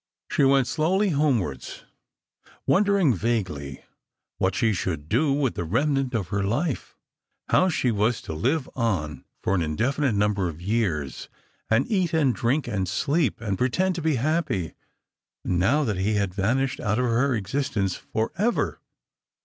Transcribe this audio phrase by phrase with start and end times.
[0.31, 1.83] She went slowly homewards,
[2.65, 3.83] wondering vaguely
[4.39, 6.95] what she should do with the remnant of her life:
[7.49, 11.29] how she was to live on for an indefinite number of years,
[11.69, 14.73] and eat and drink and sleep, and pretend to be happy,
[15.45, 18.79] now that he had vanished out of her existence for ever.